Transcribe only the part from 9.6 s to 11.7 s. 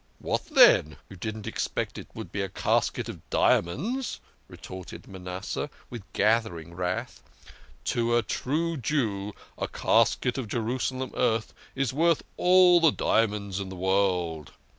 casket of Jerusalem earth